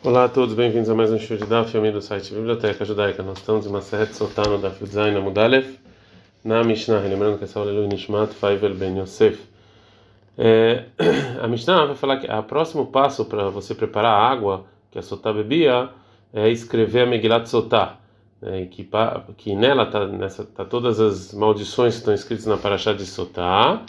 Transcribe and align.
Olá 0.00 0.26
a 0.26 0.28
todos, 0.28 0.54
bem-vindos 0.54 0.88
a 0.88 0.94
mais 0.94 1.10
um 1.10 1.18
show 1.18 1.36
de 1.36 1.44
Daf, 1.44 1.72
filme 1.72 1.90
do 1.90 2.00
site 2.00 2.32
Biblioteca 2.32 2.84
Judaica. 2.84 3.20
Nós 3.20 3.38
estamos 3.38 3.66
em 3.66 3.68
uma 3.68 3.80
Maserhet 3.80 4.14
Sotano 4.14 4.56
da 4.56 4.70
Fudzain 4.70 5.12
Amudalef, 5.16 5.76
na 6.44 6.62
Mishnah, 6.62 7.00
lembrando 7.00 7.36
que 7.36 7.42
essa 7.42 7.58
aula 7.58 7.72
é 7.72 7.74
Lui 7.74 7.88
Nishmat 7.88 8.32
Faivel 8.32 8.76
Ben 8.76 8.96
Yosef. 8.96 9.42
É, 10.38 10.84
a 11.42 11.48
Mishnah 11.48 11.86
vai 11.86 11.96
falar 11.96 12.18
que 12.18 12.30
o 12.30 12.42
próximo 12.44 12.86
passo 12.86 13.24
para 13.24 13.50
você 13.50 13.74
preparar 13.74 14.12
a 14.12 14.30
água 14.30 14.66
que 14.92 15.00
a 15.00 15.02
Sotá 15.02 15.32
bebia 15.32 15.90
é 16.32 16.48
escrever 16.48 17.00
a 17.00 17.06
Megilat 17.06 17.48
Sotá, 17.48 17.96
né, 18.40 18.66
que, 18.70 18.88
que 19.36 19.56
nela 19.56 19.82
está 19.82 20.44
tá 20.44 20.64
todas 20.64 21.00
as 21.00 21.34
maldições 21.34 21.94
que 21.94 21.98
estão 21.98 22.14
escritas 22.14 22.46
na 22.46 22.56
Parashá 22.56 22.92
de 22.92 23.04
Sotá, 23.04 23.82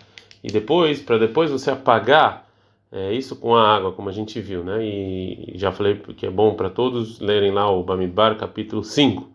e 0.44 0.52
depois, 0.52 1.04
para 1.04 1.20
depois 1.20 1.52
você 1.52 1.70
apagar 1.70 2.49
é, 2.92 3.14
isso 3.14 3.36
com 3.36 3.56
a 3.56 3.76
água, 3.76 3.92
como 3.92 4.10
a 4.10 4.12
gente 4.12 4.42
viu, 4.42 4.64
né? 4.64 4.84
E 4.84 5.54
já 5.56 5.71
falei 5.71 6.02
que 6.18 6.26
é 6.26 6.30
bom 6.30 6.56
para 6.56 6.70
todos 6.70 7.20
lerem 7.20 7.52
lá 7.52 7.70
o 7.70 7.84
Bamidbar, 7.84 8.36
capítulo 8.36 8.84
5. 8.84 9.29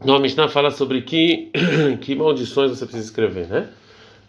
Então 0.00 0.14
a 0.14 0.18
Mishnah 0.18 0.48
fala 0.48 0.70
sobre 0.70 1.02
que, 1.02 1.50
que 2.00 2.14
maldições 2.14 2.70
você 2.70 2.86
precisa 2.86 3.06
escrever, 3.06 3.48
né? 3.48 3.68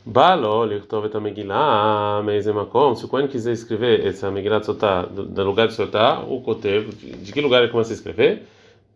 Balo, 0.06 0.66
Lichtov 0.66 1.10
Megillah, 1.20 2.22
Meizemakom. 2.24 2.94
Se 2.94 3.06
o 3.06 3.08
Kohen 3.08 3.28
quiser 3.28 3.54
escrever 3.54 4.06
essa 4.06 4.30
Megillah 4.30 4.62
Sotá, 4.62 5.04
do 5.04 5.44
lugar 5.44 5.68
de 5.68 5.74
Sotá, 5.74 6.20
o 6.28 6.42
Kotev, 6.42 6.90
de 6.94 7.32
que 7.32 7.42
lugar 7.42 7.64
ele 7.64 7.72
começa 7.72 7.92
a 7.92 7.96
escrever? 7.96 8.44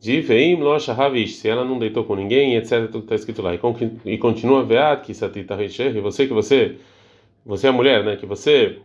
De 0.01 0.21
Veim 0.21 0.57
Lo 0.57 0.77
Shahavish, 0.79 1.37
se 1.37 1.49
ela 1.49 1.65
não 1.65 1.79
deitou 1.79 2.03
com 2.03 2.15
ninguém, 2.15 2.55
etc. 2.57 2.87
Tudo 2.91 2.99
está 2.99 3.15
escrito 3.15 3.41
lá. 3.41 3.51
E 4.05 4.17
continua 4.17 4.63
Veat, 4.63 5.05
que 5.05 5.13
Satita 5.13 5.55
Reisher, 5.55 5.95
e 5.95 5.99
você 5.99 6.27
que 6.27 6.33
você 6.33 6.77
você 7.45 7.67
é 7.67 7.69
a 7.69 7.73
mulher, 7.73 8.03
né, 8.03 8.15
que 8.15 8.25
você 8.25 8.79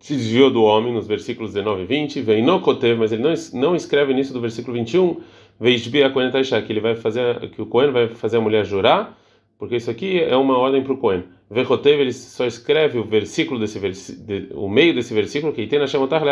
se 0.00 0.14
desviou 0.14 0.50
do 0.50 0.62
homem 0.62 0.92
nos 0.92 1.06
versículos 1.06 1.52
19 1.52 1.82
e 1.82 1.86
20, 1.86 2.20
vem 2.20 2.42
no 2.42 2.60
Kotev, 2.60 2.98
mas 2.98 3.12
ele 3.12 3.22
não, 3.22 3.34
não 3.54 3.74
escreve 3.74 4.14
nisso 4.14 4.32
do 4.32 4.40
versículo 4.40 4.76
21, 4.76 5.20
Veishbi 5.60 6.02
a 6.04 6.10
Kohen 6.10 6.30
Taisha, 6.30 6.62
que 6.62 6.72
ele 6.72 6.80
vai 6.80 6.94
fazer, 6.94 7.50
que 7.50 7.60
o 7.60 7.66
Kohen 7.66 7.90
vai 7.90 8.08
fazer 8.08 8.36
a 8.36 8.40
mulher 8.40 8.64
jurar, 8.64 9.18
porque 9.58 9.74
isso 9.74 9.90
aqui 9.90 10.20
é 10.20 10.36
uma 10.36 10.56
ordem 10.56 10.84
para 10.84 10.92
o 10.92 10.96
Kohen. 10.96 11.24
Vechotev, 11.50 12.00
ele 12.00 12.12
só 12.12 12.46
escreve 12.46 12.98
o 12.98 13.04
versículo 13.04 13.58
desse 13.58 13.80
de, 14.14 14.48
o 14.54 14.68
meio 14.68 14.94
desse 14.94 15.12
versículo, 15.12 15.52
que 15.52 15.66
tem 15.66 15.78
na 15.78 15.86
Shamotar 15.86 16.22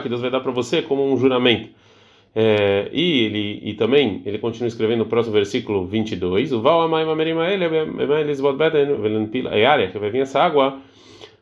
que 0.00 0.08
Deus 0.08 0.20
vai 0.20 0.30
dar 0.30 0.40
para 0.40 0.52
você 0.52 0.82
como 0.82 1.10
um 1.10 1.16
juramento. 1.16 1.70
É, 2.34 2.88
e 2.92 3.24
ele 3.24 3.60
e 3.62 3.74
também 3.74 4.22
ele 4.24 4.38
continua 4.38 4.68
escrevendo 4.68 5.00
no 5.00 5.06
próximo 5.06 5.32
versículo 5.32 5.86
22 5.86 6.52
o 6.52 6.60
val 6.60 6.82
amai 6.82 7.02
mamerima 7.02 7.48
ele 7.48 7.64
é 7.64 7.68
que 9.88 9.98
vai 9.98 10.10
vir 10.10 10.20
essa 10.20 10.40
água 10.40 10.78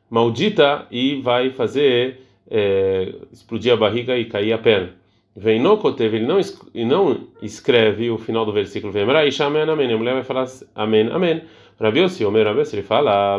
maldita 0.08 0.86
e 0.90 1.20
vai 1.20 1.50
fazer 1.50 2.20
é, 2.50 3.12
explodir 3.32 3.72
a 3.72 3.76
barriga 3.76 4.16
e 4.16 4.24
cair 4.24 4.52
a 4.52 4.58
perna. 4.58 4.90
Vem 5.34 5.60
no 5.60 5.78
ele 6.16 6.24
não 6.24 6.40
e 6.72 6.84
não 6.84 7.26
escreve 7.42 8.10
o 8.10 8.16
final 8.16 8.46
do 8.46 8.52
versículo 8.52 8.90
vem 8.90 9.04
amém 9.04 9.62
amém 9.62 9.92
a 9.92 9.98
mulher 9.98 10.14
vai 10.14 10.24
falar 10.24 10.46
amém 10.74 11.10
amém 11.12 11.42
Rabi 11.78 12.00
Yossi 12.00 12.24
Omer 12.24 12.46
Rabi 12.46 12.62
ele 12.72 12.82
fala 12.82 13.36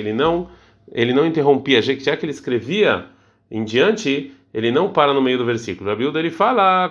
ele 0.00 0.12
não 0.12 0.48
ele 0.90 1.12
não 1.12 1.24
interrompia 1.24 1.80
já 1.80 2.16
que 2.16 2.24
ele 2.24 2.32
escrevia 2.32 3.04
em 3.48 3.64
diante 3.64 4.32
ele 4.52 4.70
não 4.70 4.88
para 4.88 5.14
no 5.14 5.22
meio 5.22 5.38
do 5.38 5.44
versículo. 5.44 5.88
Rabi 5.90 6.06
Uda 6.06 6.18
ele 6.18 6.30
fala 6.30 6.88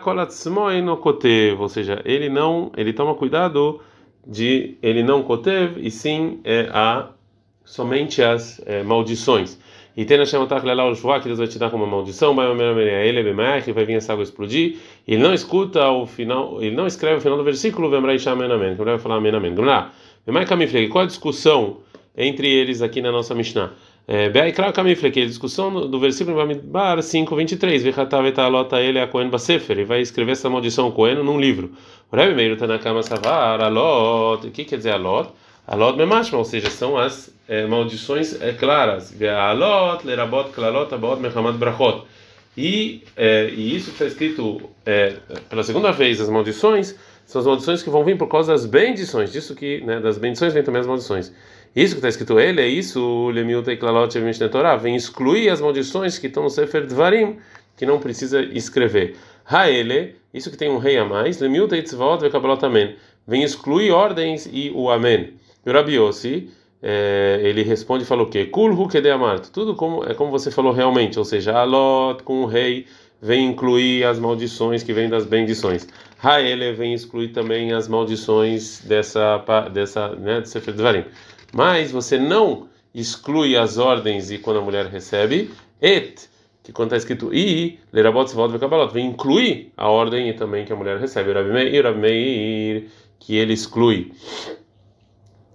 kotev, 0.98 1.60
ou 1.62 1.70
seja, 1.70 2.02
ele 2.06 2.30
não, 2.30 2.72
ele 2.78 2.94
toma 2.94 3.16
cuidado 3.16 3.82
de 4.26 4.78
ele 4.82 5.04
não 5.04 5.24
kotev 5.24 5.78
e 5.78 5.92
sim 5.92 6.40
é, 6.44 6.70
a 6.72 7.10
somente 7.66 8.24
as 8.24 8.62
é, 8.66 8.84
maldições. 8.84 9.60
E 9.96 10.06
tem 10.06 10.18
na 10.18 10.26
Shematach 10.26 10.66
Lelá 10.66 10.86
o 10.90 10.96
que 10.96 11.28
Deus 11.28 11.40
vai 11.40 11.48
te 11.48 11.60
dar 11.60 11.70
como 11.70 11.84
uma 11.84 11.92
maldição, 11.98 12.34
vai 12.34 12.48
ele 13.06 13.20
que 13.62 13.74
vai 13.74 13.84
vir 13.84 13.96
essa 13.96 14.14
água 14.14 14.24
explodir. 14.24 14.78
Ele 15.06 15.22
não 15.22 15.34
escuta 15.34 15.90
o 15.90 16.06
final, 16.06 16.62
ele 16.62 16.74
não 16.74 16.88
escreve 16.88 17.18
o 17.18 17.22
final 17.22 17.38
do 17.38 17.44
versículo, 17.44 17.90
Vemrai 17.90 18.18
Shamen 18.18 18.50
Amen, 18.50 18.76
que 18.76 18.82
vai 18.84 18.98
falar 18.98 19.16
Amen 19.16 19.36
Amen. 19.36 19.54
Vamos 19.54 19.70
lá. 19.70 19.92
Qual 20.90 21.04
a 21.04 21.08
discussão 21.08 21.80
entre 22.16 22.48
eles 22.48 22.82
aqui 22.82 23.02
na 23.02 23.12
nossa 23.12 23.36
Mishnah? 23.36 23.74
Beaikra 24.34 24.74
Kamifle, 24.74 25.12
que 25.12 25.20
é 25.20 25.24
a 25.24 25.28
discussão 25.28 25.88
do 25.88 26.00
versículo 26.00 26.36
Bamidbar 26.36 27.00
5, 27.00 27.36
23. 27.36 27.84
Vechatavetalota 27.84 28.82
ele 28.82 29.00
a 29.00 29.08
Cohen 29.08 29.30
Basefer. 29.30 29.78
Ele 29.78 29.86
vai 29.86 30.02
escrever 30.02 30.32
essa 30.32 30.50
maldição 30.50 30.90
Cohen 30.90 31.24
num 31.24 31.40
livro. 31.40 31.74
Rebbe 32.12 32.34
Meiro 32.34 32.58
Tanakama 32.58 33.04
Savar, 33.04 33.62
Alot. 33.62 34.48
O 34.48 34.52
que 34.52 34.66
quer 34.66 34.78
dizer 34.78 34.94
Alot? 34.94 35.30
Alot 35.68 35.96
Memashma, 35.96 36.40
ou 36.40 36.44
seja, 36.44 36.72
são 36.72 36.98
as 36.98 37.32
é, 37.48 37.68
maldições 37.68 38.42
é, 38.42 38.52
claras. 38.52 39.14
Alot, 39.22 40.08
Lerabot, 40.08 40.50
Klalot, 40.50 40.92
Abot, 40.92 41.22
Mehamad 41.22 41.60
Brachot. 41.60 42.02
E, 42.58 43.04
é, 43.16 43.48
e 43.50 43.76
isso 43.76 43.92
está 43.92 44.06
escrito 44.06 44.60
é, 44.88 45.18
pela 45.48 45.64
segunda 45.64 45.92
vez, 45.92 46.20
as 46.20 46.30
maldições 46.30 46.96
são 47.30 47.42
as 47.42 47.46
maldições 47.46 47.84
que 47.84 47.92
vão 47.92 48.04
vir 48.04 48.18
por 48.18 48.28
causa 48.28 48.52
das 48.52 48.66
bendições. 48.66 49.32
Disso 49.32 49.54
que, 49.54 49.82
né, 49.82 50.00
das 50.00 50.18
bendições 50.18 50.52
vem 50.52 50.64
também 50.64 50.82
as 50.82 50.88
maldições. 50.88 51.32
Isso 51.76 51.94
que 51.94 52.00
está 52.00 52.10
escrito 52.10 52.40
ele 52.40 52.62
é 52.62 52.68
isso, 52.68 53.30
Lemilta 53.30 53.72
e 53.72 53.78
Klalot 53.78 54.18
Torá, 54.52 54.76
vem 54.76 54.96
excluir 54.96 55.50
as 55.50 55.62
maldições 55.62 56.18
que 56.18 56.28
estão 56.28 56.44
no 56.44 56.50
Sefer 56.50 56.86
Dvarim, 56.88 57.38
que 57.78 57.86
não 57.86 58.00
precisa 58.00 58.42
escrever. 58.42 59.16
Haele, 59.46 60.16
isso 60.34 60.50
que 60.50 60.58
tem 60.58 60.70
um 60.70 60.80
rei 60.80 60.98
a 60.98 61.06
mais, 61.06 61.40
Lemilta 61.40 61.78
e 61.78 61.84
Tzvaot 61.84 62.22
Vekabalot 62.22 62.64
Amen, 62.66 62.96
vem 63.28 63.44
excluir 63.44 63.92
ordens 63.92 64.50
e 64.52 64.72
o 64.72 64.90
Amen. 64.90 65.34
E 65.66 65.70
o 65.70 66.10
é, 66.82 67.40
ele 67.44 67.62
responde 67.62 68.04
e 68.04 68.08
fala 68.08 68.24
o 68.24 68.30
quê? 68.30 68.46
Kulhu 68.46 68.88
tudo 69.54 69.76
como, 69.76 70.04
é 70.06 70.14
como 70.14 70.32
você 70.32 70.50
falou 70.50 70.72
realmente, 70.72 71.20
ou 71.20 71.26
seja, 71.26 71.56
Alot 71.56 72.24
com 72.24 72.42
o 72.42 72.46
rei 72.46 72.88
vem 73.22 73.46
incluir 73.46 74.06
as 74.06 74.18
maldições 74.18 74.82
que 74.82 74.94
vêm 74.94 75.10
das 75.10 75.26
bendições. 75.26 75.88
Haele 76.24 76.74
vem 76.74 76.94
excluir 76.94 77.30
também 77.30 77.74
as 77.74 77.88
maldições 77.88 78.82
dessa, 78.82 79.44
dessa 79.72 80.10
né, 80.16 80.42
de 80.42 80.50
Sefer 80.50 80.74
Dvarim 80.74 81.06
mas 81.54 81.92
você 81.92 82.18
não 82.18 82.68
exclui 82.94 83.56
as 83.56 83.78
ordens 83.78 84.32
e 84.32 84.38
quando 84.38 84.60
a 84.60 84.62
mulher 84.62 84.86
recebe 84.88 85.52
et 85.82 86.30
que 86.64 86.72
quando 86.72 86.94
está 86.94 86.98
escrito 86.98 87.34
i 87.34 87.80
lerabot 87.92 88.32
volta 88.34 88.60
kabalot 88.60 88.94
vem 88.94 89.08
incluir 89.08 89.72
a 89.78 89.90
ordem 89.90 90.30
e 90.30 90.34
também 90.34 90.66
que 90.66 90.74
a 90.74 90.76
mulher 90.76 91.00
recebe. 91.00 91.32
Rabi 91.32 91.52
Meir, 91.52 92.90
que 93.20 93.36
ele 93.36 93.54
exclui 93.54 94.12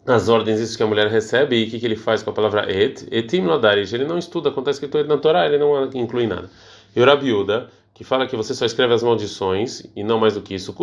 as 0.07 0.29
ordens 0.29 0.61
isso 0.61 0.77
que 0.77 0.83
a 0.83 0.87
mulher 0.87 1.09
recebe 1.09 1.57
e 1.57 1.67
o 1.67 1.71
que, 1.71 1.81
que 1.81 1.87
ele 1.87 1.97
faz 1.97 2.23
com 2.23 2.31
a 2.31 2.33
palavra 2.33 2.71
et? 2.71 3.07
Etim 3.11 3.43
lodarish 3.43 3.93
ele 3.95 4.05
não 4.05 4.19
estuda 4.19 4.51
quando 4.51 4.69
está 4.69 4.73
escrito 4.73 4.99
et 4.99 5.07
na 5.07 5.17
Torá 5.19 5.47
ele 5.47 5.59
não 5.59 5.91
inclui 5.95 6.27
nada. 6.27 6.51
E 6.95 7.01
o 7.01 7.05
Rabi 7.05 7.33
Uda, 7.33 7.71
que 7.95 8.03
fala 8.03 8.27
que 8.27 8.37
você 8.37 8.53
só 8.53 8.67
escreve 8.67 8.93
as 8.93 9.05
maldições 9.05 9.85
e 9.95 10.03
não 10.03 10.19
mais 10.19 10.35
do 10.35 10.43
que 10.43 10.53
isso. 10.53 10.75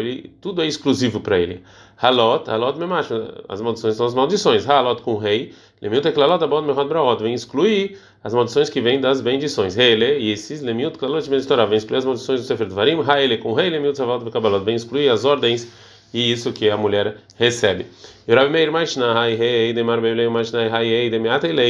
Ele 0.00 0.32
tudo 0.40 0.60
é 0.60 0.66
exclusivo 0.66 1.20
para 1.20 1.38
ele. 1.38 1.62
Halot, 1.96 2.50
halot 2.50 2.76
memash. 2.76 3.10
As 3.48 3.60
maldições 3.60 3.94
são 3.94 4.06
as 4.06 4.14
maldições. 4.14 4.68
Halot 4.68 5.02
com 5.02 5.16
rei. 5.16 5.52
Lemiut 5.80 6.10
klalot 6.10 6.42
abod 6.42 6.66
mehod 6.66 6.88
braot. 6.88 7.22
Vem 7.22 7.32
excluir 7.32 7.96
as 8.24 8.34
maldições 8.34 8.68
que 8.68 8.80
vêm 8.80 9.00
das 9.00 9.20
bendições. 9.20 9.78
Hele, 9.78 10.30
esses 10.32 10.62
lemiut 10.62 10.98
klalot 10.98 11.30
benditorá. 11.30 11.64
Vem 11.64 11.78
excluir 11.78 11.98
as 11.98 12.04
maldições 12.04 12.40
do 12.40 12.46
Sefer 12.46 12.66
Dvarim. 12.66 13.00
Haele 13.06 13.38
com 13.38 13.52
rei. 13.52 13.70
Lemiut 13.70 13.96
savot 13.96 14.24
vekabalot. 14.24 14.64
Vem 14.64 14.74
excluir 14.74 15.08
as 15.10 15.24
ordens 15.24 15.68
e 16.12 16.32
isso 16.32 16.52
que 16.52 16.68
a 16.68 16.76
mulher 16.76 17.18
recebe. 17.36 17.86
E 18.26 18.32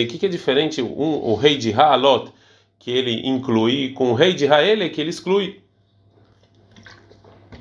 O 0.04 0.08
que 0.08 0.24
é 0.24 0.28
diferente 0.30 0.80
um, 0.80 1.30
o 1.30 1.34
rei 1.34 1.58
de 1.58 1.72
Halot? 1.72 2.32
Que 2.78 2.90
ele 2.90 3.26
inclui, 3.26 3.92
com 3.92 4.10
o 4.10 4.14
rei 4.14 4.32
de 4.32 4.44
Israel 4.44 4.90
que 4.90 5.00
ele 5.00 5.10
exclui. 5.10 5.60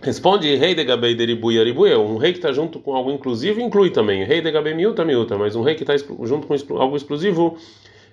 Responde 0.02 0.56
rei 0.56 0.76
de 0.76 0.84
Gabei 0.84 1.16
Deribuia 1.16 1.64
Ribuia, 1.64 1.98
um 1.98 2.18
rei 2.18 2.32
que 2.32 2.38
está 2.38 2.52
junto 2.52 2.80
com 2.80 2.94
algo 2.94 3.12
inclusivo 3.12 3.60
inclui 3.60 3.90
também. 3.90 4.24
Rei 4.24 4.40
de 4.40 4.52
Gabei 4.52 4.76
Miuta 4.76 5.04
Miuta, 5.04 5.38
mas 5.38 5.56
um 5.56 5.64
rei 5.64 5.74
que 5.74 5.84
está 5.84 5.96
junto 5.98 6.46
com 6.46 6.78
algo 6.78 6.96
exclusivo, 6.96 7.58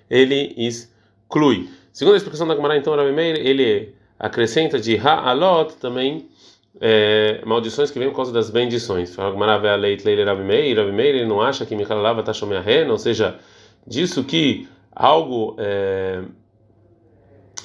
ele 0.09 0.55
exclui. 0.57 1.69
Segundo 1.91 2.15
a 2.15 2.17
explicação 2.17 2.47
da 2.47 2.55
Gemara, 2.55 2.77
então, 2.77 2.95
Rabi 2.95 3.13
ele 3.21 3.93
acrescenta 4.17 4.79
de 4.79 4.97
Ha'alot 4.97 5.75
também 5.79 6.27
é, 6.81 7.41
maldições 7.45 7.91
que 7.91 7.99
vêm 7.99 8.09
por 8.09 8.15
causa 8.15 8.33
das 8.33 8.49
bendições. 8.49 9.13
Fala 9.13 9.31
Gemara, 9.31 9.73
a 9.73 9.75
leit 9.75 10.03
leile 10.03 10.23
Rabi 10.23 10.43
Meir, 10.43 11.15
ele 11.15 11.25
não 11.25 11.41
acha 11.41 11.65
que 11.65 11.75
Michael 11.75 12.01
Lava 12.01 12.21
está 12.21 12.33
ou 12.89 12.97
seja, 12.97 13.37
disso 13.85 14.23
que 14.23 14.67
algo. 14.91 15.55
É, 15.59 16.23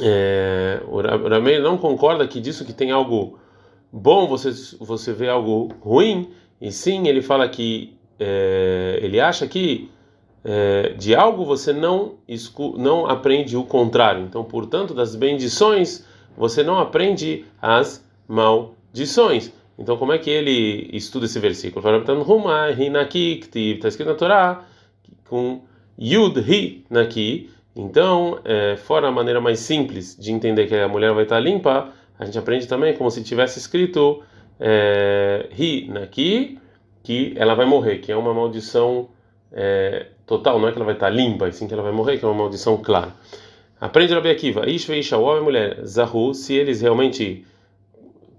é, 0.01 0.83
o 0.87 1.01
Ramei 1.01 1.61
não 1.61 1.77
concorda 1.77 2.27
que 2.27 2.41
disso 2.41 2.65
que 2.65 2.73
tem 2.73 2.91
algo 2.91 3.39
bom 3.93 4.27
você 4.27 4.51
você 4.79 5.13
vê 5.13 5.29
algo 5.29 5.69
ruim 5.81 6.31
e 6.61 6.71
sim 6.71 7.09
ele 7.09 7.23
fala 7.23 7.49
que 7.49 7.97
é, 8.19 8.99
ele 9.03 9.21
acha 9.21 9.47
que 9.47 9.91
é, 10.45 10.91
de 10.91 11.15
algo 11.15 11.45
você 11.45 11.73
não 11.73 12.17
não 12.77 13.07
aprende 13.07 13.57
o 13.57 13.65
contrário. 13.65 14.25
Então 14.25 14.45
portanto 14.45 14.95
das 14.95 15.15
bendições 15.15 16.05
você 16.37 16.63
não 16.63 16.79
aprende 16.79 17.45
as 17.61 18.05
maldições. 18.27 19.53
Então 19.79 19.97
como 19.97 20.13
é 20.13 20.19
que 20.19 20.31
ele 20.31 20.89
estuda 20.93 21.27
esse 21.27 21.39
versículo? 21.39 21.87
Está 21.87 23.89
escrito 23.89 24.09
na 24.09 24.15
Torá 24.15 24.65
com 25.29 25.63
Yud 25.99 26.39
Hi 26.39 26.85
Naki 26.89 27.51
Então, 27.81 28.41
é, 28.45 28.75
fora 28.75 29.07
a 29.07 29.11
maneira 29.13 29.41
mais 29.41 29.61
simples 29.61 30.17
de 30.19 30.33
entender 30.33 30.67
que 30.67 30.75
a 30.75 30.89
mulher 30.89 31.13
vai 31.13 31.23
estar 31.23 31.39
limpa, 31.39 31.91
a 32.19 32.25
gente 32.25 32.37
aprende 32.37 32.67
também 32.67 32.93
como 32.97 33.09
se 33.09 33.23
tivesse 33.23 33.61
escrito 33.61 34.21
é, 34.59 35.47
ri 35.53 35.89
aqui 36.03 36.59
que 37.05 37.35
ela 37.37 37.55
vai 37.55 37.67
morrer, 37.67 37.99
que 37.99 38.11
é 38.11 38.17
uma 38.17 38.35
maldição 38.35 39.11
é, 39.53 40.09
total, 40.27 40.59
não 40.59 40.67
é 40.67 40.73
que 40.73 40.79
ela 40.79 40.85
vai 40.85 40.95
estar 40.95 41.09
limpa, 41.09 41.47
e 41.47 41.53
sim 41.53 41.69
que 41.69 41.73
ela 41.73 41.85
vai 41.85 41.93
morrer, 41.93 42.19
que 42.19 42.25
é 42.25 42.29
uma 42.29 42.35
maldição 42.35 42.77
clara. 42.79 43.15
Aprende 43.81 44.13
Rabi 44.13 44.31
Akiva, 44.31 44.69
Ish 44.69 44.89
Isha, 44.89 45.17
homem 45.17 45.41
e 45.41 45.45
mulher, 45.45 45.87
Zahu, 45.87 46.35
se 46.35 46.55
eles 46.55 46.81
realmente 46.81 47.47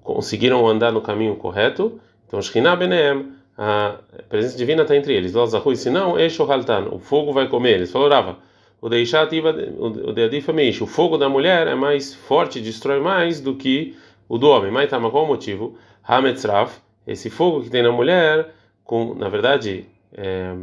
conseguiram 0.03 0.67
andar 0.67 0.91
no 0.91 0.99
caminho 0.99 1.37
correto, 1.37 1.97
então 2.27 2.41
Shekhinah 2.41 2.75
Beneem, 2.75 3.31
a 3.57 3.99
presença 4.27 4.57
divina 4.57 4.81
está 4.81 4.97
entre 4.97 5.13
eles. 5.13 5.31
Zahu, 5.31 5.73
se 5.77 5.89
não, 5.89 6.19
Esho 6.19 6.43
Haltan, 6.43 6.89
o 6.91 6.99
fogo 6.99 7.31
vai 7.31 7.47
comer. 7.47 7.75
Eles 7.75 7.93
Rava, 7.93 8.37
o 8.81 8.87
Deishativa, 8.87 9.49
o 9.77 10.13
Deadifa 10.13 10.53
Meish, 10.53 10.81
o 10.81 10.87
fogo 10.87 11.17
da 11.17 11.27
mulher 11.27 11.67
é 11.67 11.75
mais 11.75 12.13
forte, 12.13 12.61
destrói 12.61 12.99
mais 12.99 13.41
do 13.41 13.55
que 13.55 13.95
o 14.27 14.37
do 14.37 14.47
homem. 14.47 14.71
Mas 14.71 14.89
tá, 14.89 14.99
mas 14.99 15.11
qual 15.11 15.25
o 15.25 15.27
motivo? 15.27 15.77
Hametzraf, 16.03 16.77
esse 17.05 17.29
fogo 17.29 17.61
que 17.61 17.69
tem 17.69 17.83
na 17.83 17.91
mulher, 17.91 18.53
com, 18.83 19.13
na 19.13 19.27
verdade, 19.27 19.85
é, 20.13 20.55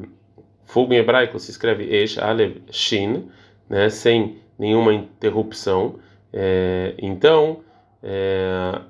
fogo 0.64 0.94
em 0.94 0.96
hebraico 0.96 1.38
se 1.38 1.50
escreve 1.50 1.84
Esh, 1.84 2.18
Alev, 2.18 2.62
Shin, 2.70 3.28
né, 3.68 3.88
sem 3.90 4.38
nenhuma 4.58 4.94
interrupção. 4.94 5.96
É, 6.32 6.94
então, 6.98 7.60
é, 8.02 8.80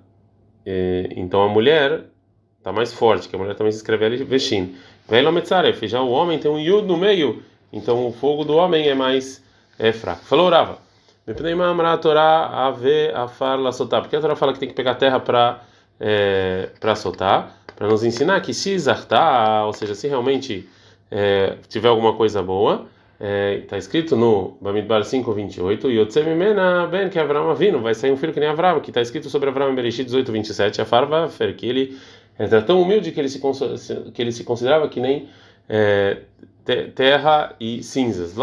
é, 0.64 1.08
então 1.16 1.42
a 1.42 1.48
mulher 1.48 2.04
está 2.58 2.72
mais 2.72 2.92
forte, 2.92 3.28
que 3.28 3.36
a 3.36 3.38
mulher 3.38 3.54
também 3.54 3.72
se 3.72 3.78
escreve 3.78 4.04
ali 4.04 4.16
Veshin. 4.24 4.74
Veilometzaref, 5.08 5.86
já 5.86 6.02
o 6.02 6.10
homem 6.10 6.38
tem 6.38 6.50
um 6.50 6.58
Yud 6.58 6.86
no 6.86 6.96
meio, 6.96 7.42
então 7.72 8.06
o 8.06 8.12
fogo 8.12 8.44
do 8.44 8.56
homem 8.56 8.88
é 8.88 8.94
mais 8.94 9.42
é 9.78 9.92
fraco. 9.92 10.24
Falou 10.24 10.48
Rava. 10.48 10.78
Porque 14.04 14.16
a 14.16 14.20
Torá 14.20 14.36
fala 14.36 14.52
que 14.52 14.60
tem 14.60 14.68
que 14.68 14.74
pegar 14.74 14.94
terra 14.94 15.18
para 15.18 15.60
é, 16.00 16.70
soltar, 16.94 17.62
para 17.74 17.88
nos 17.88 18.04
ensinar 18.04 18.40
que 18.40 18.54
se 18.54 18.78
zartar, 18.78 19.66
ou 19.66 19.72
seja, 19.72 19.94
se 19.94 20.06
realmente 20.06 20.68
é, 21.10 21.56
tiver 21.68 21.88
alguma 21.88 22.14
coisa 22.14 22.42
boa, 22.42 22.86
está 23.18 23.76
é, 23.76 23.78
escrito 23.78 24.14
no 24.14 24.56
Bamidbar 24.60 25.02
5:28, 25.02 25.88
Yotzemimena 25.88 26.86
ben 26.86 27.08
que 27.08 27.18
Avram 27.18 27.50
avino, 27.50 27.80
vai 27.80 27.94
sair 27.94 28.12
um 28.12 28.16
filho 28.16 28.32
que 28.32 28.40
nem 28.40 28.48
Avram, 28.48 28.80
que 28.80 28.90
está 28.90 29.00
escrito 29.00 29.28
sobre 29.28 29.48
Avram 29.48 29.70
em 29.70 29.74
Bereshit 29.74 30.04
18:27, 30.04 30.80
a 30.80 30.84
farva 30.84 31.28
que 31.56 31.66
ele 31.66 31.98
era 32.38 32.62
tão 32.62 32.80
humilde 32.80 33.10
que 33.12 33.18
ele 33.18 33.28
se 33.28 33.40
que 34.12 34.22
ele 34.22 34.30
se 34.30 34.44
considerava 34.44 34.88
que 34.88 35.00
nem 35.00 35.28
é, 35.68 36.18
terra 36.94 37.54
e 37.60 37.82
cinzas. 37.82 38.34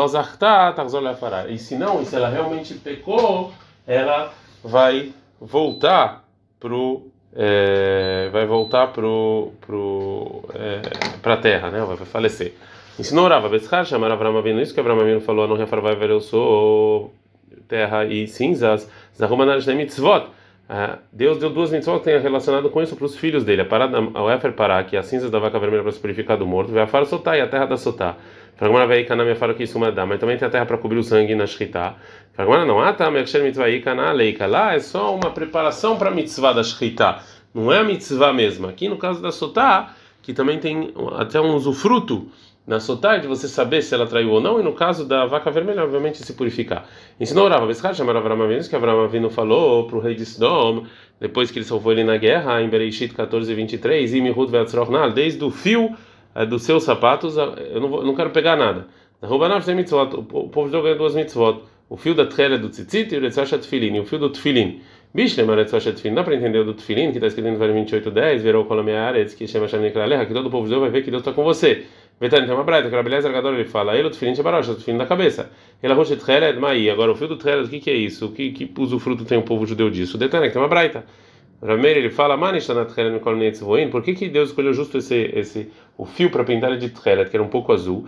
E 1.50 1.58
se 1.58 1.75
não, 1.75 2.02
e 2.02 2.06
se 2.06 2.16
ela 2.16 2.30
realmente 2.30 2.74
pecou, 2.75 3.52
ela 3.86 4.34
vai 4.64 5.12
voltar 5.40 6.24
pro 6.60 7.08
é, 7.36 8.30
vai 8.31 8.46
voltar 8.46 8.88
pro 8.88 9.52
pro 9.60 10.44
é, 10.54 10.81
para 11.22 11.38
terra, 11.38 11.70
né? 11.70 11.81
Vai 11.81 11.98
falecer. 11.98 12.54
Ensinou 12.98 13.28
Rava 13.28 13.50
Betzchar, 13.50 13.86
chamar 13.86 14.12
Avram 14.12 14.38
Avinu, 14.38 14.62
isso 14.62 14.74
que 14.74 14.80
Avram 14.80 15.00
Avinu 15.00 15.20
falou, 15.20 15.48
não 15.48 15.58
vai 15.58 15.96
ver 15.96 16.12
eu 16.12 16.22
sou 16.22 17.12
terra 17.68 18.06
e 18.06 18.28
cinzas, 18.28 18.88
Zahumanar 19.18 19.60
Shnei 19.60 19.75
Mitzvot. 19.75 20.28
Ah, 20.75 20.98
Deus 21.12 21.38
deu 21.38 21.52
duas 21.52 21.70
mitzvot 21.70 22.00
que 22.00 22.06
tem 22.06 22.20
relacionado 22.20 22.68
com 22.68 22.81
isso 22.81 22.96
para 22.96 23.06
os 23.06 23.16
filhos 23.16 23.44
dele. 23.44 23.62
A 23.62 23.66
parada, 23.66 23.96
ao 24.16 24.28
Efer 24.31 24.54
parar, 24.54 24.84
que 24.86 24.96
é 24.96 25.00
a 25.00 25.04
cinzas 25.04 25.30
da 25.30 25.38
vaca 25.38 25.60
vermelha 25.60 25.84
para 25.84 25.92
se 25.92 26.00
purificar 26.00 26.36
do 26.36 26.48
morto, 26.48 26.75
a 26.80 26.88
fara 26.88 27.06
soltar 27.06 27.38
e 27.38 27.42
a 27.42 27.48
terra 27.48 27.68
da 27.68 27.78
soltar. 27.78 28.18
Fragmana 28.56 28.88
vai 28.88 29.04
canar 29.04 29.24
minha 29.24 29.36
fara 29.36 29.54
que 29.54 29.62
isso 29.62 29.78
dá, 29.92 30.04
mas 30.04 30.20
também 30.20 30.36
tem 30.36 30.48
a 30.48 30.50
terra 30.50 30.66
para 30.66 30.75
cobrir 30.80 30.98
o 30.98 31.04
sangue 31.04 31.36
na 31.36 31.46
shkita. 31.46 31.94
Fragmana 32.34 32.66
não, 32.66 32.81
ah 32.81 32.92
tá, 32.92 33.12
minha 33.12 33.24
mitzvah 33.24 33.80
caná 33.84 34.12
leika. 34.12 34.48
Lá 34.48 34.74
é 34.74 34.80
só 34.80 35.16
uma 35.16 35.30
preparação 35.30 35.96
para 35.96 36.10
a 36.10 36.12
mitzvah 36.12 36.54
da 36.54 36.64
shkita, 36.64 37.20
não 37.54 37.72
é 37.72 37.78
a 37.78 37.84
mitzvah 37.84 38.34
mesma. 38.34 38.70
Aqui 38.70 38.90
no 38.90 38.98
caso 38.98 39.22
da 39.22 39.31
soltar, 39.31 39.96
que 40.24 40.34
também 40.34 40.58
tem 40.58 40.92
até 41.20 41.40
um 41.40 41.54
usufruto 41.54 42.30
na 42.65 42.80
sotar 42.80 43.19
de 43.19 43.27
você 43.27 43.48
saber 43.48 43.81
se 43.81 43.94
ela 43.94 44.07
traiu 44.07 44.31
ou 44.31 44.39
não, 44.39 44.60
e 44.60 44.63
no 44.63 44.74
caso 44.74 45.06
da 45.06 45.25
vaca 45.25 45.51
vermelha, 45.51 45.83
obviamente 45.83 46.19
se 46.19 46.33
purificar. 46.33 46.88
Ensinou 47.19 47.48
Rava 47.48 47.65
Beskar, 47.65 47.94
chamaram 47.94 48.19
Avram 48.19 48.42
Avinu, 48.42 48.63
que 48.63 48.75
Avram 48.75 49.04
Avinu 49.04 49.30
falou 49.30 49.86
para 49.86 49.98
o 49.98 50.00
rei 50.00 50.15
de 50.15 50.25
Sodom, 50.25 50.86
depois 51.19 51.51
que 51.51 51.60
ele 51.60 51.65
salvou 51.65 51.92
ele 51.92 52.04
na 52.04 52.18
guerra, 52.18 52.62
em 52.62 52.69
Bereishit 52.69 53.13
14, 53.13 53.54
23, 53.54 54.13
e 54.13 54.21
Mihud 54.21 54.50
Veatzrohnal, 54.50 55.12
desde 55.12 55.44
o 55.44 55.51
fio 55.51 55.95
é, 56.33 56.45
dos 56.45 56.63
seus 56.63 56.83
sapatos, 56.83 57.36
eu 57.38 57.81
não, 57.81 57.89
vou, 57.89 58.06
não 58.06 58.15
quero 58.15 58.30
pegar 58.30 58.56
nada. 58.56 58.88
Rubanav 59.21 59.63
tem 59.63 59.75
mitzvot, 59.75 60.15
o 60.15 60.50
povo 60.50 60.69
de 60.69 60.81
ganha 60.81 60.95
duas 60.95 61.15
mitzvot, 61.15 61.62
o 61.89 61.95
fio 61.95 62.15
da 62.15 62.25
trela 62.25 62.57
do 62.57 62.69
tzitzit 62.69 63.13
e 63.13 63.18
o 63.18 63.21
retzvashat 63.21 63.62
tefilin, 63.62 63.95
e 63.95 64.00
o 64.00 64.06
fio 64.06 64.19
do 64.19 64.30
tefilin. 64.30 64.81
Bishlem 65.13 65.45
retzvashat 65.48 65.95
tefilin, 65.95 66.15
dá 66.15 66.24
para 66.24 66.36
entender 66.36 66.60
o 66.60 66.65
do 66.65 66.74
tefilin, 66.74 67.12
que 67.12 67.18
está 67.18 67.27
escrito 67.27 67.57
Vale 67.57 67.71
28, 67.74 68.10
10, 68.10 68.42
verou 68.42 68.65
Kolomearetz, 68.65 69.33
que 69.33 69.48
chama 69.48 69.68
Shamnik 69.68 69.94
que 70.27 70.33
todo 70.33 70.48
o 70.48 70.50
povo 70.50 70.68
de 70.68 70.75
vai 70.75 70.89
ver 70.89 71.04
que 71.04 71.12
Deus 71.12 71.21
está 71.21 71.31
com 71.31 71.44
você. 71.44 71.86
Vetani 72.19 72.45
tem 72.45 72.56
uma 72.56 72.63
braita, 72.63 72.89
que 72.89 72.95
a 72.95 73.04
beleza 73.04 73.30
Gadol 73.30 73.54
ele 73.54 73.65
fala, 73.65 73.98
ele 73.98 74.07
o 74.07 74.12
tefilin 74.12 74.36
shabarosh, 74.36 74.69
o 74.69 74.75
tefilin 74.75 74.98
da 74.98 75.06
cabeça. 75.06 75.50
Ele 75.81 75.92
arrocha 75.92 76.15
tchered 76.15 76.60
mai, 76.60 76.89
agora 76.89 77.12
o 77.12 77.15
fio 77.15 77.27
do 77.27 77.38
tchered, 77.38 77.65
o 77.65 77.69
que 77.69 77.80
que 77.80 77.89
é 77.89 77.95
isso? 77.95 78.27
O 78.27 78.31
que 78.31 78.51
que 78.51 78.71
usufruto 78.80 79.25
tem 79.25 79.38
o 79.38 79.42
povo 79.42 79.65
judeu 79.65 79.89
disso? 79.89 80.18
Que 80.18 80.27
tem 80.30 80.51
uma 80.56 80.68
braita. 80.68 81.06
Rameir 81.65 81.95
ele 81.95 82.10
fala, 82.10 82.38
por 83.89 84.04
que 84.04 84.13
que 84.13 84.27
Deus 84.27 84.50
escolheu 84.50 84.74
justo 84.74 84.98
esse 84.98 85.31
esse 85.33 85.71
o 85.98 86.06
fio 86.06 86.30
para 86.30 86.44
pintar 86.44 86.71
ele 86.71 86.80
de 86.80 86.89
tchered, 86.89 87.30
que 87.30 87.38
era 87.38 87.44
um 87.44 87.48
pouco 87.48 87.71
azul? 87.71 88.06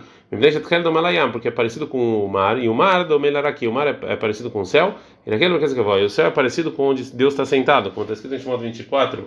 Porque 1.32 1.48
é 1.48 1.50
parecido 1.50 1.86
com 1.86 2.24
o 2.24 2.28
mar, 2.28 2.62
e 2.62 2.68
o 2.68 2.74
mar 2.74 3.04
do 3.04 3.18
melaraki, 3.18 3.66
o 3.66 3.72
mar 3.72 3.86
é, 3.86 3.98
é 4.12 4.16
parecido 4.16 4.50
com 4.50 4.60
o 4.60 4.66
céu, 4.66 4.96
e 5.26 5.30
naquele 5.30 5.58
que 5.58 5.82
vai, 5.82 6.04
o 6.04 6.10
céu 6.10 6.26
é 6.26 6.30
parecido 6.30 6.70
com 6.70 6.88
onde 6.88 7.04
Deus 7.14 7.32
está 7.32 7.46
sentado, 7.46 7.90
como 7.92 8.02
está 8.02 8.12
escrito 8.12 8.34
em 8.34 8.38
Shemot 8.38 8.62
24, 8.62 9.26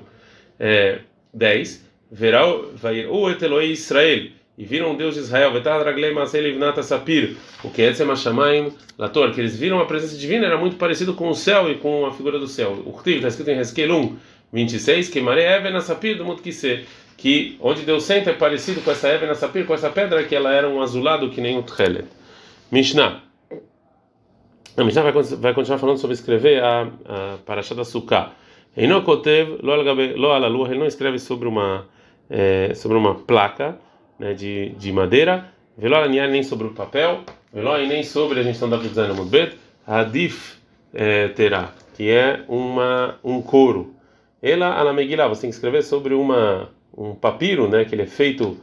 é, 0.60 1.00
10, 1.34 1.90
verá, 2.12 2.44
vai, 2.76 3.08
o 3.08 3.30
eteloi 3.32 3.72
Israel, 3.72 4.30
e 4.60 4.66
viram 4.66 4.92
o 4.92 4.98
Deus 4.98 5.14
de 5.14 5.22
Israel, 5.22 5.54
Sapir, 6.84 7.38
o 7.64 7.70
que 7.70 7.82
é 7.82 7.94
Lator, 8.98 9.32
que 9.32 9.40
eles 9.40 9.56
viram 9.58 9.80
a 9.80 9.86
presença 9.86 10.18
divina, 10.18 10.46
era 10.46 10.58
muito 10.58 10.76
parecido 10.76 11.14
com 11.14 11.30
o 11.30 11.34
céu 11.34 11.72
e 11.72 11.76
com 11.76 12.06
a 12.06 12.12
figura 12.12 12.38
do 12.38 12.46
céu. 12.46 12.84
O 12.86 12.92
que 13.02 13.12
está 13.12 13.30
escrito 13.30 13.52
em 13.52 13.58
Hezkel 13.58 13.90
1, 13.90 14.18
26, 14.52 15.08
que 15.08 15.22
Maré 15.22 15.56
Evena 15.56 15.80
Sapir 15.80 16.18
do 16.18 16.26
mundo 16.26 16.42
que 16.42 16.52
ser, 16.52 16.86
que 17.16 17.58
onde 17.62 17.84
Deus 17.84 18.04
senta 18.04 18.32
é 18.32 18.34
parecido 18.34 18.82
com 18.82 18.92
essa 18.92 19.08
Evena 19.08 19.34
Sapir, 19.34 19.66
com 19.66 19.74
essa 19.74 19.90
pedra 19.90 20.26
que 20.26 20.36
ela 20.36 20.54
era 20.54 20.68
um 20.68 20.82
azulado 20.82 21.30
que 21.30 21.40
nem 21.40 21.58
o 21.58 21.64
Tchelet. 21.64 22.10
Mishnah. 22.70 23.24
A 24.76 24.84
Mishnah 24.84 25.10
vai, 25.10 25.24
vai 25.24 25.54
continuar 25.54 25.80
falando 25.80 26.00
sobre 26.00 26.16
escrever 26.16 26.62
a, 26.62 26.82
a 27.06 27.38
Parashá 27.46 27.74
da 27.74 27.86
Sukkah. 27.86 28.34
Enokotev, 28.76 29.60
lo 29.62 30.32
alalu, 30.32 30.68
ele 30.68 30.80
não 30.80 30.86
escreve 30.86 31.18
sobre 31.18 31.48
uma, 31.48 31.88
é, 32.30 32.74
sobre 32.76 32.98
uma 32.98 33.16
placa, 33.16 33.80
né, 34.20 34.34
de, 34.34 34.70
de 34.78 34.92
madeira, 34.92 35.46
veló 35.78 36.06
nem 36.08 36.44
sobre 36.44 36.68
o 36.68 36.72
papel, 36.72 37.22
veló 37.54 37.78
nem 37.78 38.04
sobre 38.04 38.40
a 38.40 38.44
gente 38.44 38.60
não 38.62 38.70
dá 38.70 38.78
para 38.78 38.88
dizer 38.88 39.08
no 39.08 39.30
Hadif 39.88 40.58
é, 40.94 41.30
terá, 41.30 41.72
que 41.96 42.10
é 42.10 42.44
uma, 42.48 43.18
um 43.24 43.42
couro. 43.42 43.96
Ela, 44.42 44.80
a 44.80 44.94
Megillah, 44.94 45.28
você 45.28 45.42
tem 45.42 45.50
que 45.50 45.56
escrever 45.56 45.84
sobre 45.84 46.14
uma, 46.14 46.70
um 46.98 47.14
papiro, 47.16 47.68
né, 47.68 47.86
que 47.86 47.96
ele 47.96 48.04
é 48.04 48.08
feito 48.08 48.58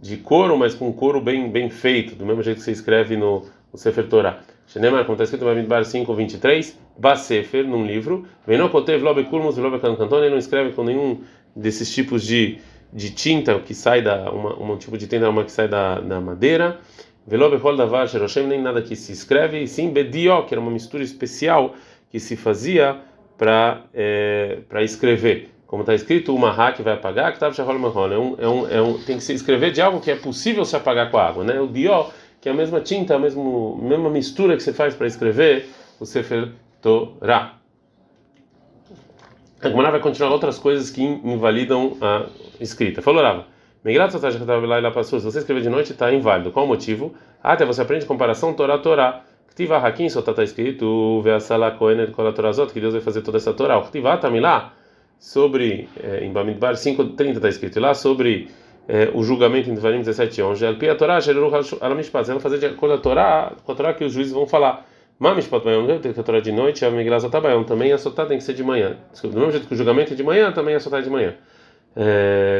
de 0.00 0.16
couro, 0.16 0.58
mas 0.58 0.74
com 0.74 0.92
couro 0.92 1.20
bem, 1.20 1.48
bem 1.50 1.70
feito, 1.70 2.16
do 2.16 2.26
mesmo 2.26 2.42
jeito 2.42 2.58
que 2.58 2.64
você 2.64 2.72
escreve 2.72 3.16
no, 3.16 3.46
no 3.72 3.78
Sefer 3.78 4.08
Torah. 4.08 4.40
Shenemar, 4.66 5.04
como 5.04 5.14
está 5.14 5.24
escrito 5.24 5.44
no 5.44 5.50
Bamidbar 5.50 5.84
5, 5.84 6.12
23, 6.14 6.78
Basefer, 6.98 7.66
num 7.66 7.86
livro, 7.86 8.26
Venokotev 8.46 9.02
Lobe 9.02 9.24
Kulmus, 9.24 9.56
Lobe 9.56 9.78
Canton, 9.78 10.18
ele 10.18 10.30
não 10.30 10.38
escreve 10.38 10.72
com 10.72 10.82
nenhum 10.82 11.20
desses 11.54 11.94
tipos 11.94 12.22
de 12.22 12.58
de 12.92 13.10
tinta 13.10 13.58
que 13.60 13.74
sai 13.74 14.02
da 14.02 14.30
um 14.32 14.76
tipo 14.76 14.98
de 14.98 15.06
tinta 15.06 15.28
uma 15.28 15.44
que 15.44 15.52
sai 15.52 15.68
da, 15.68 15.98
da 16.00 16.20
madeira. 16.20 16.78
Nem 17.26 18.60
nada 18.60 18.82
que 18.82 18.96
se 18.96 19.12
escreve 19.12 19.62
e 19.62 19.68
sim 19.68 19.90
bedio 19.90 20.44
que 20.44 20.54
era 20.54 20.60
uma 20.60 20.70
mistura 20.70 21.04
especial 21.04 21.74
que 22.10 22.18
se 22.18 22.36
fazia 22.36 23.00
para 23.38 23.84
é, 23.94 24.58
para 24.68 24.82
escrever. 24.82 25.50
Como 25.66 25.82
está 25.82 25.94
escrito 25.94 26.34
uma 26.34 26.50
ha 26.50 26.72
que 26.72 26.82
vai 26.82 26.92
apagar 26.92 27.30
que 27.30 27.36
estava 27.36 27.54
tá, 27.54 27.62
é 27.62 28.18
um, 28.18 28.36
é 28.38 28.48
um 28.48 28.68
é 28.68 28.82
um 28.82 28.98
tem 28.98 29.16
que 29.16 29.24
se 29.24 29.32
escrever 29.32 29.70
de 29.70 29.80
algo 29.80 30.00
que 30.00 30.10
é 30.10 30.16
possível 30.16 30.64
se 30.64 30.76
apagar 30.76 31.10
com 31.10 31.16
a 31.16 31.26
água 31.26 31.44
né? 31.44 31.60
O 31.60 31.66
dio 31.66 32.06
que 32.40 32.48
é 32.48 32.52
a 32.52 32.54
mesma 32.54 32.80
tinta 32.80 33.14
a 33.14 33.18
mesma 33.18 34.10
mistura 34.10 34.56
que 34.56 34.62
você 34.62 34.72
faz 34.72 34.94
para 34.94 35.06
escrever 35.06 35.66
o 35.98 36.04
sefer 36.04 36.50
Torah 36.82 37.61
a 39.62 39.68
Gemara 39.68 39.92
vai 39.92 40.00
continuar 40.00 40.30
outras 40.30 40.58
coisas 40.58 40.90
que 40.90 41.02
invalidam 41.02 41.96
a 42.00 42.26
escrita. 42.60 43.00
Falou 43.00 43.22
Rava. 43.22 43.46
Se 43.84 45.18
você 45.18 45.38
escrever 45.38 45.62
de 45.62 45.68
noite, 45.68 45.92
está 45.92 46.12
inválido. 46.12 46.50
Qual 46.50 46.64
o 46.64 46.68
motivo? 46.68 47.14
Ah, 47.42 47.52
até 47.52 47.64
você 47.64 47.82
aprende 47.82 48.04
comparação 48.06 48.52
Torá-Torá. 48.54 49.22
Ktiva 49.50 49.76
Hakim, 49.76 50.08
só 50.08 50.20
está 50.20 50.42
escrito 50.42 51.22
Koenet 51.78 52.12
Kolatorazot, 52.12 52.72
que 52.72 52.80
Deus 52.80 52.92
vai 52.92 53.02
fazer 53.02 53.22
toda 53.22 53.38
essa 53.38 53.52
Torá. 53.52 53.78
O 53.78 53.82
Ktiva 53.82 54.16
Tamilá, 54.16 54.72
sobre, 55.18 55.88
é, 56.02 56.24
em 56.24 56.32
Bamidbar 56.32 56.74
5.30 56.74 57.36
está 57.36 57.48
escrito 57.48 57.78
lá, 57.78 57.94
sobre 57.94 58.48
é, 58.88 59.10
o 59.14 59.22
julgamento 59.22 59.70
em 59.70 59.74
Devarim 59.74 60.00
17.11. 60.00 60.66
Alpia 60.66 60.94
Torá, 60.96 61.20
Sheruch 61.20 61.78
Alamishpat. 61.80 62.28
Ela 62.28 62.40
fazer 62.40 62.58
de 62.58 62.66
acordo 62.66 62.94
com 62.94 62.94
a 62.94 62.98
Torá, 62.98 63.52
com 63.64 63.72
a 63.72 63.74
Torá 63.74 63.94
que 63.94 64.04
os 64.04 64.12
juízes 64.12 64.32
vão 64.32 64.46
falar. 64.46 64.86
Mamishpot 65.22 65.62
Bayom, 65.62 65.86
tem 66.00 66.12
que 66.12 66.18
a 66.18 66.40
de 66.40 66.50
noite, 66.50 66.84
a 66.84 66.90
Megillah 66.90 67.20
Sotabayom, 67.20 67.62
também 67.62 67.92
a 67.92 67.96
Sotá 67.96 68.26
tem 68.26 68.38
que 68.38 68.42
ser 68.42 68.54
de 68.54 68.64
manhã. 68.64 68.96
Do 69.22 69.28
mesmo 69.28 69.52
jeito 69.52 69.68
que 69.68 69.74
o 69.74 69.76
julgamento 69.76 70.14
é 70.14 70.16
de 70.16 70.22
manhã, 70.24 70.50
também 70.50 70.74
a 70.74 70.80
Sotá 70.80 70.98
é 70.98 71.02
de 71.02 71.08
manhã. 71.08 71.34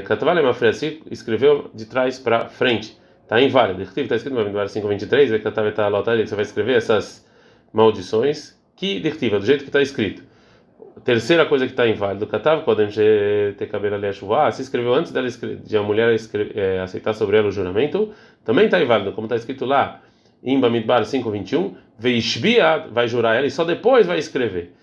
Katavalem 0.05 0.47
Afresi 0.47 1.03
escreveu 1.11 1.73
de 1.75 1.87
trás 1.87 2.21
para 2.21 2.49
frente. 2.49 2.97
Está 3.25 3.43
inválido. 3.43 3.83
Está 3.83 4.15
escrito 4.15 4.35
no 4.35 4.37
Bamidbar 4.37 4.69
523, 4.69 5.43
que 5.43 6.29
você 6.29 6.35
vai 6.37 6.45
escrever 6.45 6.77
essas 6.77 7.27
maldições. 7.73 8.57
Que 8.77 9.01
dirtiva, 9.01 9.41
do 9.41 9.45
jeito 9.45 9.65
que 9.65 9.69
está 9.69 9.83
escrito. 9.83 10.23
Terceira 11.05 11.45
coisa 11.47 11.67
que 11.67 11.73
está 11.73 11.89
inválido, 11.89 12.29
Katav 12.29 12.63
Kodem 12.63 12.91
ter 12.91 13.67
cabelo 13.67 13.97
ali 13.97 14.07
a 14.07 14.53
se 14.53 14.63
escreveu 14.63 14.95
antes 14.95 15.11
dela 15.11 15.27
de 15.29 15.77
a 15.77 15.83
mulher 15.83 16.15
é, 16.55 16.79
aceitar 16.79 17.13
sobre 17.13 17.39
ela 17.39 17.49
o 17.49 17.51
juramento, 17.51 18.13
também 18.45 18.67
está 18.67 18.81
inválido, 18.81 19.11
como 19.13 19.25
está 19.25 19.35
escrito 19.35 19.65
lá 19.65 20.01
em 20.43 20.59
Bamidbar 20.59 21.05
5:21, 21.05 21.75
Veishbia 21.99 22.87
vai 22.91 23.07
jurar 23.07 23.37
ela 23.37 23.47
e 23.47 23.51
só 23.51 23.65
depois 23.65 24.07
vai 24.07 24.19
escrever. 24.19 24.75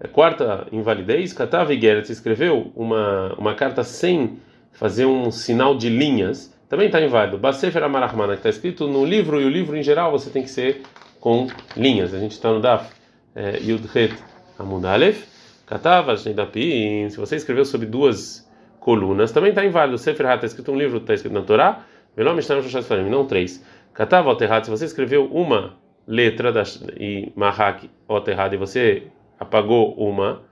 É, 0.00 0.06
quarta 0.06 0.66
invalidez, 0.70 1.32
Katav 1.32 1.72
Igeret 1.72 2.10
escreveu 2.10 2.72
uma 2.76 3.34
uma 3.38 3.54
carta 3.54 3.82
sem 3.82 4.38
fazer 4.72 5.06
um 5.06 5.30
sinal 5.30 5.76
de 5.76 5.88
linhas, 5.88 6.54
também 6.68 6.86
está 6.86 7.00
inválido. 7.00 7.38
Basefer 7.38 7.82
Amarahmana, 7.82 8.34
que 8.34 8.40
está 8.40 8.50
escrito 8.50 8.86
no 8.86 9.04
livro 9.04 9.40
e 9.40 9.44
o 9.44 9.48
livro 9.48 9.76
em 9.76 9.82
geral 9.82 10.12
você 10.12 10.30
tem 10.30 10.42
que 10.42 10.50
ser 10.50 10.82
com 11.18 11.48
linhas. 11.76 12.14
A 12.14 12.18
gente 12.18 12.32
está 12.32 12.52
no 12.52 12.60
Daf 12.60 12.92
é, 13.34 13.58
Yudhet 13.60 14.14
Amudalef. 14.58 15.26
Katava 15.68 16.16
Shnidapim, 16.16 17.10
se 17.10 17.18
você 17.18 17.36
escreveu 17.36 17.62
sobre 17.62 17.86
duas 17.86 18.48
colunas, 18.80 19.30
também 19.32 19.50
está 19.50 19.62
inválido. 19.62 19.98
Sefer 19.98 20.24
HaTorah 20.24 20.34
está 20.36 20.46
escrito 20.46 20.72
um 20.72 20.78
livro, 20.78 20.96
está 20.96 21.12
escrito 21.12 21.34
na 21.34 21.42
Torá, 21.42 21.84
Velom 22.16 22.34
Mishnah 22.34 22.62
Shoshat 22.62 22.84
Farim, 22.84 23.10
não 23.10 23.26
três. 23.26 23.62
Katava 23.98 24.30
Oterhat, 24.30 24.64
se 24.64 24.70
você 24.70 24.84
escreveu 24.84 25.24
uma 25.24 25.74
letra 26.06 26.52
da, 26.52 26.62
e 26.96 27.32
Mahak 27.34 27.90
Oterhat 28.06 28.54
e 28.54 28.56
você 28.56 29.02
apagou 29.40 29.92
uma, 29.94 30.42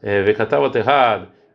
é, 0.00 0.24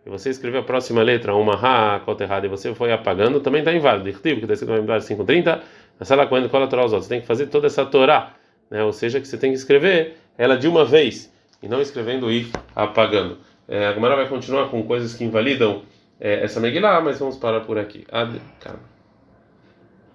e 0.05 0.09
você 0.09 0.29
escreveu 0.29 0.59
a 0.59 0.63
próxima 0.63 1.01
letra, 1.01 1.33
uma 1.33 1.53
Mahak 1.53 2.09
Oterhat 2.09 2.45
e 2.45 2.49
você 2.49 2.75
foi 2.75 2.91
apagando, 2.91 3.39
também 3.39 3.59
está 3.59 3.71
inválido. 3.71 4.09
Irtiv, 4.09 4.39
que 4.39 4.43
está 4.43 4.55
escrito 4.55 4.73
Bíblia 4.73 4.99
530, 4.99 5.61
na 5.97 6.05
sala 6.05 6.27
quando 6.27 6.49
cola 6.49 6.67
Torá 6.67 6.85
você 6.85 7.07
tem 7.07 7.21
que 7.21 7.27
fazer 7.27 7.47
toda 7.47 7.67
essa 7.67 7.85
Torá, 7.85 8.33
né? 8.69 8.83
ou 8.83 8.91
seja, 8.91 9.21
que 9.21 9.25
você 9.25 9.37
tem 9.37 9.51
que 9.51 9.57
escrever 9.57 10.17
ela 10.37 10.57
de 10.57 10.67
uma 10.67 10.83
vez 10.83 11.33
e 11.63 11.69
não 11.69 11.79
escrevendo 11.79 12.29
e 12.29 12.51
apagando. 12.75 13.37
É, 13.69 13.87
a 13.87 13.93
Gemara 13.93 14.17
vai 14.17 14.27
continuar 14.27 14.67
com 14.67 14.83
coisas 14.83 15.13
que 15.13 15.23
invalidam 15.23 15.83
é, 16.19 16.43
essa 16.43 16.59
Megillah, 16.59 16.99
mas 16.99 17.19
vamos 17.19 17.37
parar 17.37 17.61
por 17.61 17.79
aqui. 17.79 18.05
Ad 18.11 18.37